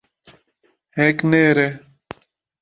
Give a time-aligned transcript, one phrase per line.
[0.97, 1.69] ہک نہر ہے۔